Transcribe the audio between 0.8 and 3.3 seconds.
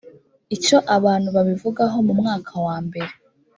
abantu babivugaho mu mwaka wambere